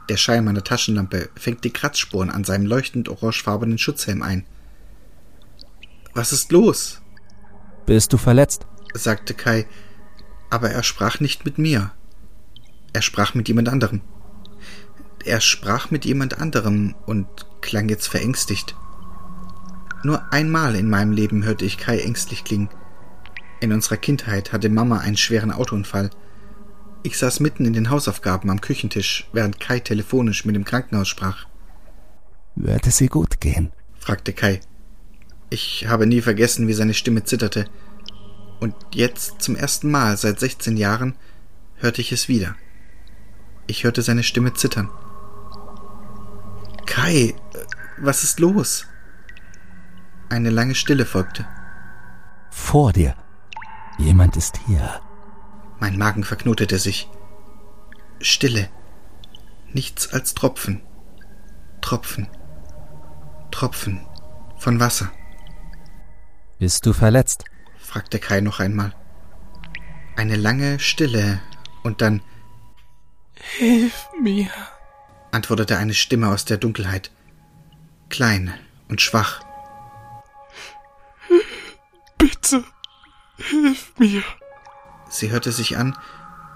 Der 0.08 0.16
Schein 0.16 0.44
meiner 0.44 0.62
Taschenlampe 0.62 1.30
fängt 1.36 1.64
die 1.64 1.72
Kratzspuren 1.72 2.30
an 2.30 2.44
seinem 2.44 2.66
leuchtend 2.66 3.08
orangefarbenen 3.08 3.78
Schutzhelm 3.78 4.22
ein. 4.22 4.44
Was 6.14 6.32
ist 6.32 6.52
los? 6.52 7.02
Bist 7.86 8.12
du 8.12 8.16
verletzt? 8.16 8.66
sagte 8.94 9.34
Kai, 9.34 9.66
aber 10.48 10.70
er 10.70 10.82
sprach 10.82 11.20
nicht 11.20 11.44
mit 11.44 11.58
mir. 11.58 11.90
Er 12.92 13.02
sprach 13.02 13.34
mit 13.34 13.48
jemand 13.48 13.68
anderem. 13.68 14.00
Er 15.24 15.40
sprach 15.40 15.90
mit 15.90 16.04
jemand 16.04 16.40
anderem 16.40 16.94
und 17.04 17.26
klang 17.60 17.88
jetzt 17.88 18.06
verängstigt. 18.06 18.76
Nur 20.04 20.32
einmal 20.32 20.76
in 20.76 20.88
meinem 20.88 21.12
Leben 21.12 21.44
hörte 21.44 21.64
ich 21.64 21.78
Kai 21.78 21.98
ängstlich 21.98 22.44
klingen. 22.44 22.70
In 23.60 23.72
unserer 23.72 23.96
Kindheit 23.96 24.52
hatte 24.52 24.68
Mama 24.68 24.98
einen 24.98 25.16
schweren 25.16 25.50
Autounfall. 25.50 26.10
Ich 27.06 27.18
saß 27.18 27.38
mitten 27.38 27.64
in 27.66 27.72
den 27.72 27.88
Hausaufgaben 27.88 28.50
am 28.50 28.60
Küchentisch, 28.60 29.28
während 29.32 29.60
Kai 29.60 29.78
telefonisch 29.78 30.44
mit 30.44 30.56
dem 30.56 30.64
Krankenhaus 30.64 31.06
sprach. 31.06 31.46
Wird 32.56 32.84
es 32.88 33.00
ihr 33.00 33.08
gut 33.08 33.40
gehen? 33.40 33.70
fragte 33.96 34.32
Kai. 34.32 34.60
Ich 35.48 35.86
habe 35.86 36.08
nie 36.08 36.20
vergessen, 36.20 36.66
wie 36.66 36.72
seine 36.72 36.94
Stimme 36.94 37.22
zitterte. 37.22 37.66
Und 38.58 38.74
jetzt 38.92 39.40
zum 39.40 39.54
ersten 39.54 39.88
Mal 39.88 40.16
seit 40.16 40.40
16 40.40 40.76
Jahren 40.76 41.14
hörte 41.76 42.00
ich 42.00 42.10
es 42.10 42.26
wieder. 42.26 42.56
Ich 43.68 43.84
hörte 43.84 44.02
seine 44.02 44.24
Stimme 44.24 44.54
zittern. 44.54 44.90
Kai, 46.86 47.36
was 47.98 48.24
ist 48.24 48.40
los? 48.40 48.84
Eine 50.28 50.50
lange 50.50 50.74
Stille 50.74 51.06
folgte. 51.06 51.46
Vor 52.50 52.92
dir. 52.92 53.14
Jemand 53.96 54.36
ist 54.36 54.58
hier. 54.66 55.05
Mein 55.78 55.98
Magen 55.98 56.24
verknotete 56.24 56.78
sich. 56.78 57.08
Stille. 58.20 58.68
Nichts 59.72 60.12
als 60.12 60.34
Tropfen. 60.34 60.82
Tropfen. 61.80 62.28
Tropfen 63.50 64.06
von 64.58 64.80
Wasser. 64.80 65.12
Bist 66.58 66.86
du 66.86 66.92
verletzt? 66.92 67.44
fragte 67.78 68.18
Kai 68.18 68.40
noch 68.40 68.60
einmal. 68.60 68.94
Eine 70.16 70.36
lange 70.36 70.78
Stille 70.78 71.40
und 71.82 72.00
dann 72.00 72.22
Hilf 73.58 74.08
mir, 74.20 74.48
antwortete 75.30 75.76
eine 75.76 75.94
Stimme 75.94 76.28
aus 76.28 76.44
der 76.44 76.56
Dunkelheit, 76.56 77.10
klein 78.08 78.52
und 78.88 79.00
schwach. 79.00 79.40
Bitte, 82.18 82.64
hilf 83.36 83.92
mir. 83.98 84.22
Sie 85.08 85.30
hörte 85.30 85.52
sich 85.52 85.76
an, 85.76 85.96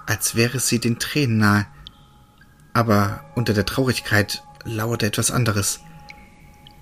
als 0.05 0.35
wäre 0.35 0.59
sie 0.59 0.79
den 0.79 0.99
Tränen 0.99 1.37
nahe, 1.37 1.67
aber 2.73 3.23
unter 3.35 3.53
der 3.53 3.65
Traurigkeit 3.65 4.43
lauerte 4.63 5.05
etwas 5.05 5.31
anderes. 5.31 5.79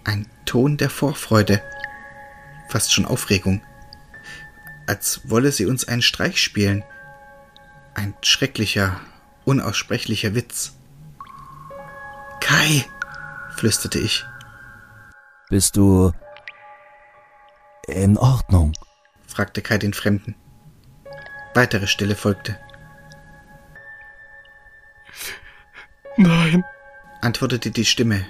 Ein 0.04 0.28
Ton 0.46 0.78
der 0.78 0.90
Vorfreude, 0.90 1.62
fast 2.70 2.94
schon 2.94 3.06
Aufregung, 3.06 3.62
als 4.88 5.22
wolle 5.30 5.52
sie 5.52 5.66
uns 5.66 5.88
einen 5.88 6.02
Streich 6.02 6.42
spielen. 6.42 6.84
Ein 7.94 8.16
schrecklicher, 8.24 9.00
unaussprechlicher 9.46 10.34
Witz. 10.34 10.74
Kai, 12.40 12.86
flüsterte 13.56 14.00
ich. 14.00 14.26
Bist 15.50 15.76
du 15.78 16.12
in 17.88 18.18
Ordnung? 18.18 18.74
fragte 19.28 19.62
Kai 19.62 19.78
den 19.78 19.94
Fremden. 19.94 20.36
Weitere 21.53 21.88
Stille 21.88 22.15
folgte. 22.15 22.58
Nein, 26.18 26.63
antwortete 27.22 27.72
die 27.72 27.86
Stimme, 27.86 28.25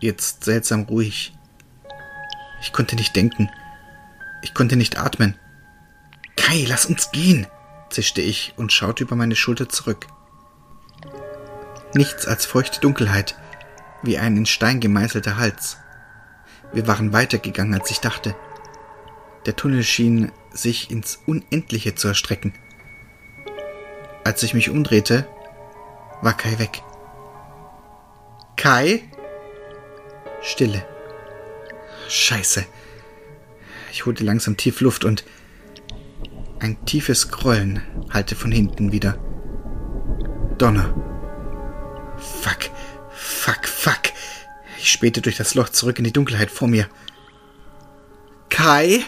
jetzt 0.00 0.44
seltsam 0.44 0.82
ruhig. 0.82 1.32
Ich 2.60 2.72
konnte 2.72 2.94
nicht 2.94 3.16
denken. 3.16 3.50
Ich 4.42 4.54
konnte 4.54 4.76
nicht 4.76 4.98
atmen. 4.98 5.36
Kai, 6.36 6.64
lass 6.68 6.86
uns 6.86 7.10
gehen, 7.10 7.46
zischte 7.90 8.20
ich 8.20 8.54
und 8.56 8.72
schaute 8.72 9.04
über 9.04 9.16
meine 9.16 9.36
Schulter 9.36 9.68
zurück. 9.68 10.06
Nichts 11.94 12.26
als 12.26 12.46
feuchte 12.46 12.80
Dunkelheit, 12.80 13.36
wie 14.02 14.18
ein 14.18 14.36
in 14.36 14.46
Stein 14.46 14.80
gemeißelter 14.80 15.36
Hals. 15.36 15.78
Wir 16.72 16.86
waren 16.86 17.12
weitergegangen, 17.12 17.78
als 17.78 17.90
ich 17.90 18.00
dachte. 18.00 18.34
Der 19.46 19.56
Tunnel 19.56 19.82
schien 19.82 20.32
sich 20.54 20.90
ins 20.90 21.20
Unendliche 21.26 21.94
zu 21.94 22.08
erstrecken. 22.08 22.52
Als 24.24 24.42
ich 24.42 24.54
mich 24.54 24.70
umdrehte, 24.70 25.26
war 26.20 26.36
Kai 26.36 26.58
weg. 26.58 26.82
Kai? 28.56 29.02
Stille. 30.40 30.86
Scheiße. 32.08 32.64
Ich 33.90 34.06
holte 34.06 34.24
langsam 34.24 34.56
tief 34.56 34.80
Luft 34.80 35.04
und 35.04 35.24
ein 36.60 36.84
tiefes 36.84 37.30
Grollen 37.30 37.82
hallte 38.10 38.36
von 38.36 38.52
hinten 38.52 38.92
wieder. 38.92 39.18
Donner. 40.58 40.94
Fuck. 42.16 42.70
Fuck, 43.10 43.66
fuck. 43.66 44.02
Ich 44.78 44.92
spähte 44.92 45.20
durch 45.20 45.36
das 45.36 45.54
Loch 45.54 45.68
zurück 45.68 45.98
in 45.98 46.04
die 46.04 46.12
Dunkelheit 46.12 46.50
vor 46.50 46.68
mir. 46.68 46.88
Kai? 48.48 49.04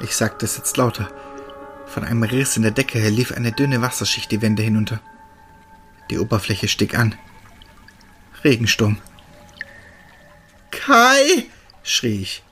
Ich 0.00 0.16
sagte 0.16 0.46
es 0.46 0.56
jetzt 0.56 0.76
lauter. 0.76 1.08
Von 1.86 2.04
einem 2.04 2.22
Riss 2.22 2.56
in 2.56 2.62
der 2.62 2.70
Decke 2.70 2.98
her 2.98 3.10
lief 3.10 3.32
eine 3.32 3.52
dünne 3.52 3.82
Wasserschicht 3.82 4.30
die 4.30 4.42
Wände 4.42 4.62
hinunter. 4.62 5.00
Die 6.10 6.18
Oberfläche 6.18 6.68
stieg 6.68 6.96
an. 6.98 7.14
Regensturm. 8.44 8.98
Kai! 10.70 11.46
schrie 11.82 12.22
ich. 12.22 12.42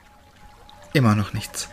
Immer 0.92 1.14
noch 1.14 1.32
nichts. 1.32 1.68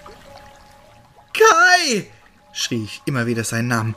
Kai! 1.33 2.05
schrie 2.51 2.83
ich 2.83 3.01
immer 3.05 3.25
wieder 3.25 3.43
seinen 3.43 3.69
Namen. 3.69 3.95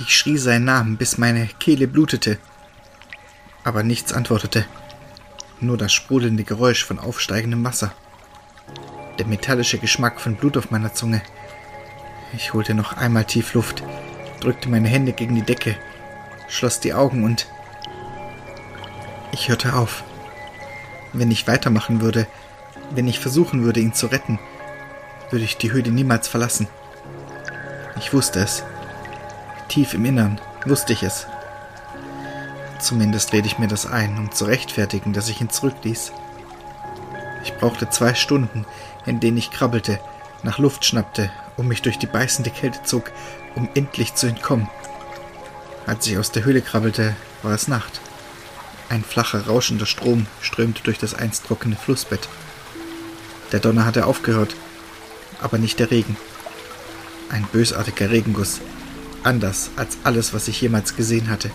Ich 0.00 0.16
schrie 0.16 0.38
seinen 0.38 0.64
Namen, 0.64 0.96
bis 0.96 1.18
meine 1.18 1.46
Kehle 1.58 1.86
blutete. 1.86 2.38
Aber 3.64 3.82
nichts 3.82 4.12
antwortete. 4.12 4.66
Nur 5.60 5.76
das 5.76 5.92
sprudelnde 5.92 6.44
Geräusch 6.44 6.84
von 6.84 6.98
aufsteigendem 6.98 7.64
Wasser. 7.64 7.94
Der 9.18 9.26
metallische 9.26 9.78
Geschmack 9.78 10.20
von 10.20 10.36
Blut 10.36 10.56
auf 10.56 10.70
meiner 10.70 10.94
Zunge. 10.94 11.22
Ich 12.34 12.54
holte 12.54 12.74
noch 12.74 12.92
einmal 12.92 13.24
tief 13.24 13.54
Luft, 13.54 13.82
drückte 14.40 14.68
meine 14.68 14.88
Hände 14.88 15.12
gegen 15.12 15.34
die 15.34 15.42
Decke, 15.42 15.76
schloss 16.46 16.78
die 16.78 16.94
Augen 16.94 17.24
und 17.24 17.48
ich 19.32 19.48
hörte 19.48 19.74
auf. 19.74 20.04
Wenn 21.12 21.30
ich 21.30 21.48
weitermachen 21.48 22.00
würde, 22.00 22.26
wenn 22.90 23.08
ich 23.08 23.18
versuchen 23.18 23.64
würde, 23.64 23.80
ihn 23.80 23.92
zu 23.92 24.06
retten, 24.06 24.38
würde 25.30 25.44
ich 25.44 25.56
die 25.56 25.72
Höhle 25.72 25.90
niemals 25.90 26.28
verlassen. 26.28 26.68
Ich 27.98 28.12
wusste 28.12 28.40
es. 28.40 28.62
Tief 29.68 29.94
im 29.94 30.04
Innern 30.04 30.40
wusste 30.64 30.92
ich 30.92 31.02
es. 31.02 31.26
Zumindest 32.78 33.32
rede 33.32 33.48
ich 33.48 33.58
mir 33.58 33.68
das 33.68 33.84
ein, 33.84 34.16
um 34.16 34.30
zu 34.30 34.44
rechtfertigen, 34.44 35.12
dass 35.12 35.28
ich 35.28 35.40
ihn 35.40 35.50
zurückließ. 35.50 36.12
Ich 37.48 37.54
brauchte 37.54 37.88
zwei 37.88 38.14
Stunden, 38.14 38.66
in 39.06 39.20
denen 39.20 39.38
ich 39.38 39.50
krabbelte, 39.50 39.98
nach 40.42 40.58
Luft 40.58 40.84
schnappte 40.84 41.30
und 41.56 41.66
mich 41.66 41.80
durch 41.80 41.98
die 41.98 42.06
beißende 42.06 42.50
Kälte 42.50 42.82
zog, 42.84 43.10
um 43.54 43.70
endlich 43.74 44.14
zu 44.14 44.26
entkommen. 44.26 44.68
Als 45.86 46.06
ich 46.06 46.18
aus 46.18 46.30
der 46.30 46.44
Höhle 46.44 46.60
krabbelte, 46.60 47.16
war 47.42 47.54
es 47.54 47.66
Nacht. 47.66 48.02
Ein 48.90 49.02
flacher, 49.02 49.46
rauschender 49.46 49.86
Strom 49.86 50.26
strömte 50.42 50.82
durch 50.82 50.98
das 50.98 51.14
einst 51.14 51.46
trockene 51.46 51.74
Flussbett. 51.74 52.28
Der 53.50 53.60
Donner 53.60 53.86
hatte 53.86 54.04
aufgehört, 54.04 54.54
aber 55.40 55.56
nicht 55.56 55.78
der 55.78 55.90
Regen. 55.90 56.18
Ein 57.30 57.46
bösartiger 57.50 58.10
Regenguss, 58.10 58.60
anders 59.22 59.70
als 59.76 59.96
alles, 60.04 60.34
was 60.34 60.48
ich 60.48 60.60
jemals 60.60 60.96
gesehen 60.96 61.30
hatte. 61.30 61.50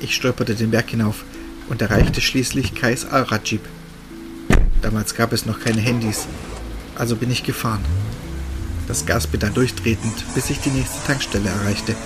Ich 0.00 0.14
stolperte 0.14 0.54
den 0.54 0.70
Berg 0.70 0.88
hinauf 0.88 1.24
und 1.68 1.82
erreichte 1.82 2.22
schließlich 2.22 2.74
Kais 2.74 3.04
Allradjeep. 3.04 3.68
Damals 4.84 5.14
gab 5.14 5.32
es 5.32 5.46
noch 5.46 5.60
keine 5.60 5.80
Handys, 5.80 6.26
also 6.94 7.16
bin 7.16 7.30
ich 7.30 7.42
gefahren. 7.42 7.82
Das 8.86 9.06
Gaspedal 9.06 9.50
durchtretend, 9.50 10.12
bis 10.34 10.50
ich 10.50 10.60
die 10.60 10.68
nächste 10.68 11.06
Tankstelle 11.06 11.48
erreichte. 11.48 11.96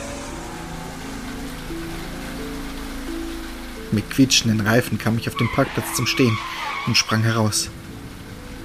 Mit 3.90 4.08
quietschenden 4.11 4.61
Reifen 4.61 4.97
kam 4.97 5.18
ich 5.18 5.28
auf 5.28 5.35
dem 5.35 5.50
Parkplatz 5.50 5.97
zum 5.97 6.06
Stehen 6.06 6.38
und 6.87 6.97
sprang 6.97 7.25
heraus. 7.25 7.68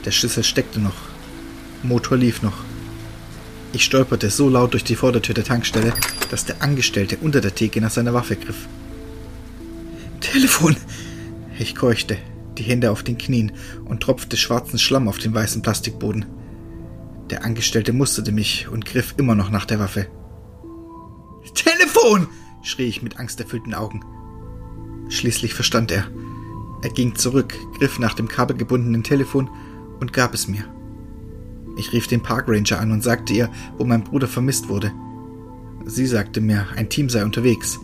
Der 0.05 0.11
Schlüssel 0.11 0.43
steckte 0.43 0.79
noch. 0.79 0.93
Motor 1.81 2.15
lief 2.15 2.43
noch. 2.43 2.63
Ich 3.73 3.83
stolperte 3.83 4.29
so 4.29 4.47
laut 4.47 4.73
durch 4.73 4.83
die 4.83 4.95
Vordertür 4.95 5.33
der 5.33 5.43
Tankstelle, 5.43 5.91
dass 6.29 6.45
der 6.45 6.61
Angestellte 6.61 7.17
unter 7.19 7.41
der 7.41 7.55
Theke 7.55 7.81
nach 7.81 7.89
seiner 7.89 8.13
Waffe 8.13 8.35
griff. 8.35 8.67
Telefon! 10.19 10.77
Ich 11.57 11.73
keuchte, 11.73 12.19
die 12.57 12.63
Hände 12.63 12.91
auf 12.91 13.03
den 13.03 13.17
Knien 13.17 13.51
und 13.85 14.01
tropfte 14.01 14.37
schwarzen 14.37 14.79
Schlamm 14.79 15.07
auf 15.07 15.17
den 15.17 15.33
weißen 15.33 15.61
Plastikboden. 15.61 16.25
Der 17.29 17.43
Angestellte 17.45 17.93
musterte 17.93 18.31
mich 18.31 18.67
und 18.67 18.85
griff 18.85 19.15
immer 19.17 19.35
noch 19.35 19.49
nach 19.49 19.65
der 19.65 19.79
Waffe. 19.79 20.07
Telefon! 21.53 22.27
schrie 22.61 22.85
ich 22.85 23.01
mit 23.01 23.19
angsterfüllten 23.19 23.73
Augen. 23.73 24.01
Schließlich 25.09 25.53
verstand 25.53 25.91
er. 25.91 26.05
Er 26.81 26.89
ging 26.89 27.15
zurück, 27.15 27.55
griff 27.77 27.99
nach 27.99 28.13
dem 28.13 28.27
kabelgebundenen 28.27 29.03
Telefon 29.03 29.49
und 29.99 30.13
gab 30.13 30.33
es 30.33 30.47
mir. 30.47 30.65
Ich 31.77 31.91
rief 31.93 32.07
den 32.07 32.21
Parkranger 32.21 32.79
an 32.79 32.91
und 32.91 33.03
sagte 33.03 33.33
ihr, 33.33 33.49
wo 33.77 33.85
mein 33.85 34.03
Bruder 34.03 34.27
vermisst 34.27 34.69
wurde. 34.69 34.91
Sie 35.85 36.05
sagte 36.05 36.39
mir, 36.39 36.67
ein 36.75 36.89
Team 36.89 37.09
sei 37.09 37.23
unterwegs, 37.23 37.79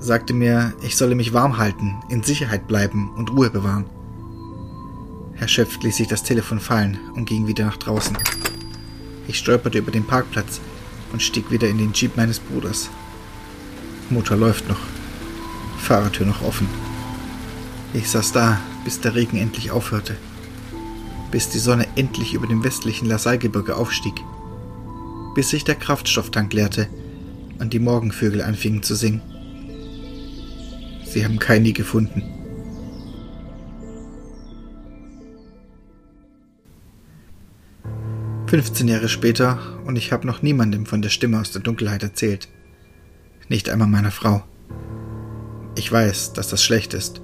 sagte 0.00 0.32
mir, 0.32 0.72
ich 0.82 0.96
solle 0.96 1.14
mich 1.14 1.32
warm 1.32 1.58
halten, 1.58 1.96
in 2.08 2.22
Sicherheit 2.22 2.66
bleiben 2.66 3.10
und 3.16 3.30
Ruhe 3.30 3.50
bewahren. 3.50 3.84
Erschöpft 5.38 5.82
ließ 5.82 6.00
ich 6.00 6.08
das 6.08 6.22
Telefon 6.22 6.58
fallen 6.58 6.98
und 7.14 7.26
ging 7.26 7.46
wieder 7.46 7.66
nach 7.66 7.76
draußen. 7.76 8.16
Ich 9.28 9.38
stolperte 9.38 9.78
über 9.78 9.90
den 9.90 10.06
Parkplatz 10.06 10.60
und 11.12 11.22
stieg 11.22 11.50
wieder 11.50 11.68
in 11.68 11.78
den 11.78 11.92
Jeep 11.92 12.16
meines 12.16 12.38
Bruders. 12.38 12.90
Motor 14.08 14.36
läuft 14.36 14.68
noch, 14.68 14.80
Fahrertür 15.78 16.26
noch 16.26 16.42
offen. 16.42 16.66
Ich 17.92 18.08
saß 18.08 18.32
da, 18.32 18.58
bis 18.84 19.00
der 19.00 19.14
Regen 19.14 19.36
endlich 19.36 19.70
aufhörte, 19.70 20.16
bis 21.30 21.50
die 21.50 21.58
Sonne 21.58 21.86
endlich 21.96 22.34
über 22.34 22.46
dem 22.46 22.64
westlichen 22.64 23.06
Lassalgebirge 23.06 23.76
aufstieg, 23.76 24.14
bis 25.34 25.50
sich 25.50 25.64
der 25.64 25.74
Kraftstofftank 25.74 26.52
leerte 26.52 26.88
und 27.58 27.72
die 27.72 27.78
Morgenvögel 27.78 28.42
anfingen 28.42 28.82
zu 28.82 28.94
singen. 28.94 29.22
Sie 31.10 31.24
haben 31.24 31.40
Kaini 31.40 31.72
gefunden. 31.72 32.22
Fünfzehn 38.46 38.86
Jahre 38.86 39.08
später 39.08 39.58
und 39.86 39.96
ich 39.96 40.12
habe 40.12 40.24
noch 40.24 40.42
niemandem 40.42 40.86
von 40.86 41.02
der 41.02 41.08
Stimme 41.08 41.40
aus 41.40 41.50
der 41.50 41.62
Dunkelheit 41.62 42.04
erzählt. 42.04 42.48
Nicht 43.48 43.68
einmal 43.68 43.88
meiner 43.88 44.12
Frau. 44.12 44.44
Ich 45.76 45.90
weiß, 45.90 46.32
dass 46.32 46.48
das 46.48 46.62
schlecht 46.62 46.94
ist. 46.94 47.20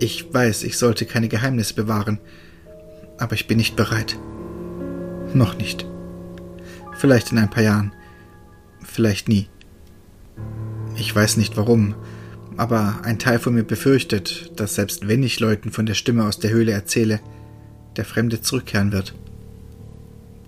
Ich 0.00 0.34
weiß, 0.34 0.64
ich 0.64 0.76
sollte 0.76 1.06
keine 1.06 1.28
Geheimnisse 1.28 1.74
bewahren, 1.74 2.18
aber 3.18 3.34
ich 3.34 3.46
bin 3.46 3.58
nicht 3.58 3.76
bereit. 3.76 4.18
Noch 5.32 5.56
nicht. 5.56 5.86
Vielleicht 6.94 7.30
in 7.30 7.38
ein 7.38 7.50
paar 7.50 7.62
Jahren. 7.62 7.92
Vielleicht 8.82 9.28
nie. 9.28 9.48
Ich 10.96 11.14
weiß 11.14 11.36
nicht 11.36 11.56
warum, 11.56 11.94
aber 12.56 13.00
ein 13.02 13.18
Teil 13.18 13.38
von 13.38 13.54
mir 13.54 13.64
befürchtet, 13.64 14.58
dass 14.58 14.74
selbst 14.74 15.08
wenn 15.08 15.22
ich 15.22 15.40
Leuten 15.40 15.70
von 15.70 15.86
der 15.86 15.94
Stimme 15.94 16.24
aus 16.24 16.38
der 16.38 16.50
Höhle 16.50 16.72
erzähle, 16.72 17.20
der 17.96 18.04
Fremde 18.04 18.40
zurückkehren 18.40 18.92
wird. 18.92 19.14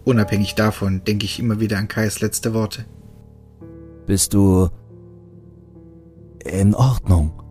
Unabhängig 0.05 0.55
davon 0.55 1.05
denke 1.05 1.27
ich 1.27 1.39
immer 1.39 1.61
wieder 1.61 1.79
an 1.79 1.89
Kais 1.89 2.21
letzte 2.21 2.55
Worte. 2.55 2.85
Bist 4.07 4.33
du 4.33 4.71
in 6.45 6.75
Ordnung? 6.75 7.43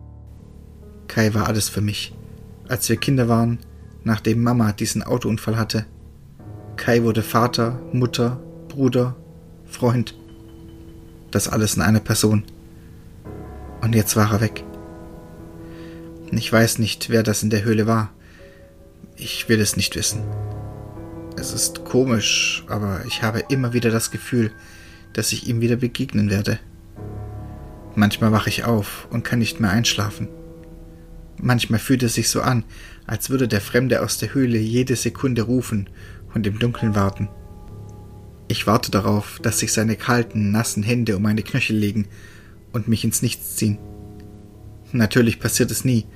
Kai 1.06 1.34
war 1.34 1.46
alles 1.46 1.68
für 1.68 1.80
mich. 1.80 2.14
Als 2.68 2.88
wir 2.88 2.96
Kinder 2.96 3.28
waren, 3.28 3.58
nachdem 4.04 4.42
Mama 4.42 4.72
diesen 4.72 5.02
Autounfall 5.02 5.56
hatte. 5.56 5.86
Kai 6.76 7.02
wurde 7.02 7.22
Vater, 7.22 7.78
Mutter, 7.92 8.40
Bruder, 8.68 9.16
Freund. 9.66 10.14
Das 11.30 11.48
alles 11.48 11.76
in 11.76 11.82
einer 11.82 12.00
Person. 12.00 12.44
Und 13.88 13.94
jetzt 13.94 14.16
war 14.16 14.32
er 14.32 14.42
weg. 14.42 14.64
Ich 16.30 16.52
weiß 16.52 16.78
nicht, 16.78 17.08
wer 17.08 17.22
das 17.22 17.42
in 17.42 17.48
der 17.48 17.64
Höhle 17.64 17.86
war. 17.86 18.12
Ich 19.16 19.48
will 19.48 19.62
es 19.62 19.78
nicht 19.78 19.96
wissen. 19.96 20.24
Es 21.38 21.54
ist 21.54 21.86
komisch, 21.86 22.64
aber 22.68 23.00
ich 23.06 23.22
habe 23.22 23.44
immer 23.48 23.72
wieder 23.72 23.90
das 23.90 24.10
Gefühl, 24.10 24.52
dass 25.14 25.32
ich 25.32 25.48
ihm 25.48 25.62
wieder 25.62 25.76
begegnen 25.76 26.28
werde. 26.28 26.58
Manchmal 27.94 28.30
wache 28.30 28.50
ich 28.50 28.64
auf 28.64 29.08
und 29.08 29.24
kann 29.24 29.38
nicht 29.38 29.58
mehr 29.58 29.70
einschlafen. 29.70 30.28
Manchmal 31.40 31.80
fühlt 31.80 32.02
es 32.02 32.12
sich 32.12 32.28
so 32.28 32.42
an, 32.42 32.64
als 33.06 33.30
würde 33.30 33.48
der 33.48 33.62
Fremde 33.62 34.02
aus 34.02 34.18
der 34.18 34.34
Höhle 34.34 34.58
jede 34.58 34.96
Sekunde 34.96 35.40
rufen 35.40 35.88
und 36.34 36.46
im 36.46 36.58
Dunkeln 36.58 36.94
warten. 36.94 37.30
Ich 38.48 38.66
warte 38.66 38.90
darauf, 38.90 39.38
dass 39.40 39.60
sich 39.60 39.72
seine 39.72 39.96
kalten, 39.96 40.50
nassen 40.50 40.82
Hände 40.82 41.16
um 41.16 41.22
meine 41.22 41.42
Knöchel 41.42 41.78
legen 41.78 42.06
und 42.72 42.88
mich 42.88 43.04
ins 43.04 43.22
Nichts 43.22 43.56
ziehen. 43.56 43.78
Natürlich 44.92 45.40
passiert 45.40 45.70
es 45.70 45.84
nie, 45.84 46.06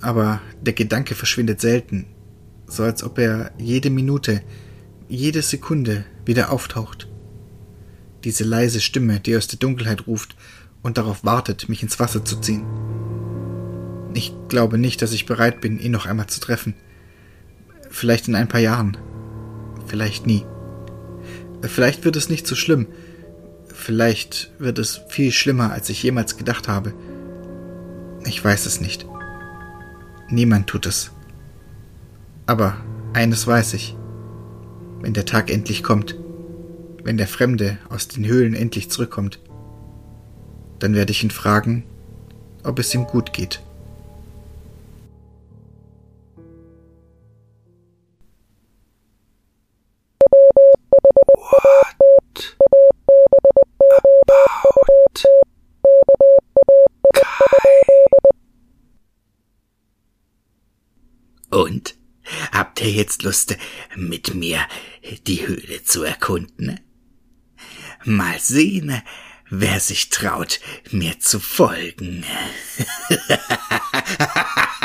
aber 0.00 0.40
der 0.62 0.72
Gedanke 0.72 1.14
verschwindet 1.14 1.60
selten, 1.60 2.06
so 2.66 2.82
als 2.84 3.02
ob 3.02 3.18
er 3.18 3.52
jede 3.58 3.90
Minute, 3.90 4.42
jede 5.08 5.42
Sekunde 5.42 6.04
wieder 6.24 6.52
auftaucht. 6.52 7.08
Diese 8.24 8.44
leise 8.44 8.80
Stimme, 8.80 9.18
die 9.18 9.36
aus 9.36 9.48
der 9.48 9.58
Dunkelheit 9.58 10.06
ruft 10.06 10.36
und 10.82 10.98
darauf 10.98 11.24
wartet, 11.24 11.68
mich 11.68 11.82
ins 11.82 11.98
Wasser 11.98 12.24
zu 12.24 12.40
ziehen. 12.40 12.64
Ich 14.14 14.32
glaube 14.48 14.78
nicht, 14.78 15.02
dass 15.02 15.12
ich 15.12 15.26
bereit 15.26 15.60
bin, 15.60 15.78
ihn 15.78 15.92
noch 15.92 16.06
einmal 16.06 16.26
zu 16.26 16.40
treffen. 16.40 16.74
Vielleicht 17.90 18.28
in 18.28 18.34
ein 18.34 18.48
paar 18.48 18.60
Jahren. 18.60 18.96
Vielleicht 19.86 20.26
nie. 20.26 20.44
Vielleicht 21.62 22.04
wird 22.04 22.16
es 22.16 22.28
nicht 22.28 22.46
so 22.46 22.54
schlimm. 22.54 22.86
Vielleicht 23.80 24.50
wird 24.58 24.78
es 24.78 25.00
viel 25.08 25.32
schlimmer, 25.32 25.72
als 25.72 25.88
ich 25.88 26.02
jemals 26.02 26.36
gedacht 26.36 26.68
habe. 26.68 26.92
Ich 28.26 28.44
weiß 28.44 28.66
es 28.66 28.82
nicht. 28.82 29.06
Niemand 30.28 30.66
tut 30.66 30.84
es. 30.84 31.12
Aber 32.44 32.76
eines 33.14 33.46
weiß 33.46 33.72
ich. 33.72 33.96
Wenn 35.00 35.14
der 35.14 35.24
Tag 35.24 35.50
endlich 35.50 35.82
kommt, 35.82 36.14
wenn 37.04 37.16
der 37.16 37.26
Fremde 37.26 37.78
aus 37.88 38.06
den 38.06 38.26
Höhlen 38.26 38.52
endlich 38.52 38.90
zurückkommt, 38.90 39.40
dann 40.78 40.94
werde 40.94 41.12
ich 41.12 41.24
ihn 41.24 41.30
fragen, 41.30 41.84
ob 42.62 42.78
es 42.78 42.94
ihm 42.94 43.06
gut 43.06 43.32
geht. 43.32 43.62
Ihr 62.80 62.92
jetzt 62.92 63.22
Lust, 63.24 63.58
mit 63.94 64.34
mir 64.34 64.66
die 65.26 65.46
Höhle 65.46 65.82
zu 65.84 66.02
erkunden? 66.02 66.80
Mal 68.04 68.40
sehen, 68.40 69.02
wer 69.50 69.80
sich 69.80 70.08
traut, 70.08 70.60
mir 70.90 71.20
zu 71.20 71.40
folgen. 71.40 72.24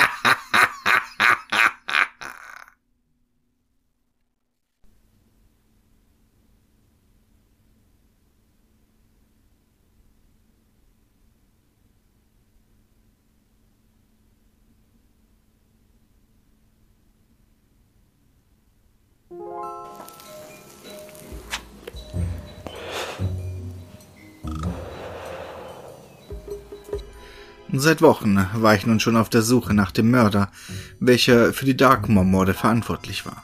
Seit 27.77 28.01
Wochen 28.01 28.47
war 28.53 28.75
ich 28.75 28.85
nun 28.85 28.99
schon 28.99 29.17
auf 29.17 29.29
der 29.29 29.41
Suche 29.41 29.73
nach 29.73 29.91
dem 29.91 30.11
Mörder, 30.11 30.51
welcher 30.99 31.53
für 31.53 31.65
die 31.65 31.77
Darkmoor-Morde 31.77 32.53
verantwortlich 32.53 33.25
war. 33.25 33.43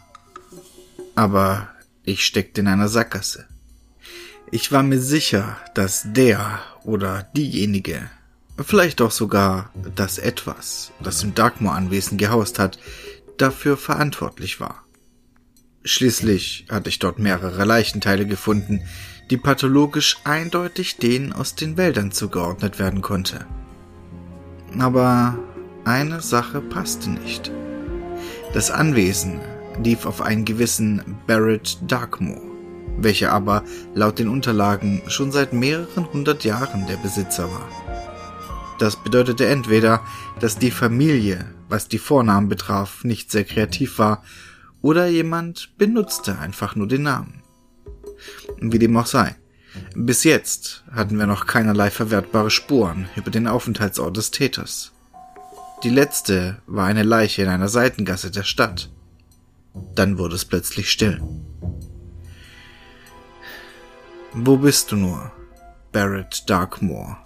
Aber 1.16 1.70
ich 2.04 2.26
steckte 2.26 2.62
in 2.62 2.68
einer 2.68 2.88
Sackgasse. 2.88 3.46
Ich 4.52 4.72
war 4.72 4.84
mir 4.84 5.00
sicher, 5.00 5.58
dass 5.74 6.04
der 6.06 6.60
oder 6.84 7.24
diejenige 7.36 8.10
vielleicht 8.64 9.02
auch 9.02 9.12
sogar 9.12 9.72
das 9.96 10.18
Etwas, 10.18 10.92
das 11.02 11.24
im 11.24 11.34
Darkmoor-Anwesen 11.34 12.18
gehaust 12.18 12.60
hat, 12.60 12.80
dafür 13.38 13.78
verantwortlich 13.78 14.60
war. 14.60 14.84
Schließlich 15.84 16.68
hatte 16.70 16.90
ich 16.90 17.00
dort 17.00 17.18
mehrere 17.18 17.66
Leichenteile 17.66 18.28
gefunden, 18.28 18.84
die 19.30 19.38
pathologisch 19.38 20.18
eindeutig 20.26 20.98
denen 20.98 21.34
aus 21.34 21.56
den 21.56 21.78
Wäldern 21.78 22.12
zugeordnet 22.12 22.78
werden 22.78 23.02
konnte. 23.02 23.48
Aber 24.80 25.38
eine 25.86 26.22
Sache 26.22 26.62
passte 26.62 27.10
nicht. 27.10 27.52
Das 28.54 28.72
Anwesen 28.72 29.40
lief 29.84 30.06
auf 30.06 30.22
einen 30.22 30.46
gewissen 30.46 31.02
Barrett 31.28 31.78
Darkmoor, 31.88 32.42
welcher 32.98 33.32
aber 33.32 33.64
laut 33.94 34.20
den 34.20 34.28
Unterlagen 34.28 35.02
schon 35.08 35.32
seit 35.32 35.54
mehreren 35.54 36.12
hundert 36.12 36.44
Jahren 36.44 36.86
der 36.88 36.98
Besitzer 36.98 37.50
war. 37.50 37.68
Das 38.80 38.96
bedeutete 38.96 39.46
entweder, 39.46 40.02
dass 40.40 40.58
die 40.58 40.72
Familie, 40.72 41.46
was 41.70 41.88
die 41.88 42.00
Vornamen 42.00 42.50
betraf, 42.50 43.04
nicht 43.04 43.32
sehr 43.32 43.44
kreativ 43.44 44.00
war, 44.00 44.24
oder 44.82 45.08
jemand 45.08 45.78
benutzte 45.78 46.40
einfach 46.40 46.76
nur 46.76 46.88
den 46.88 47.04
Namen. 47.04 47.44
Wie 48.60 48.80
dem 48.80 48.98
auch 48.98 49.06
sei. 49.06 49.36
Bis 49.96 50.24
jetzt 50.24 50.84
hatten 50.92 51.18
wir 51.18 51.28
noch 51.28 51.46
keinerlei 51.46 51.90
verwertbare 51.90 52.52
Spuren 52.52 53.10
über 53.16 53.32
den 53.32 53.48
Aufenthaltsort 53.48 54.16
des 54.18 54.32
Täters. 54.32 54.92
Die 55.84 55.90
letzte 55.90 56.62
war 56.68 56.86
eine 56.86 57.04
Leiche 57.04 57.42
in 57.42 57.50
einer 57.50 57.70
Seitengasse 57.70 58.32
der 58.32 58.44
Stadt. 58.44 58.90
Dann 59.96 60.18
wurde 60.18 60.36
es 60.36 60.46
plötzlich 60.46 60.92
still. 60.92 61.22
Wo 64.34 64.58
bist 64.58 64.92
du 64.92 64.96
nur, 64.96 65.32
Barrett 65.92 66.50
Darkmoor? 66.50 67.18